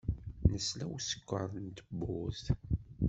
[0.51, 2.45] Nesla i usekkeṛ n tewwurt.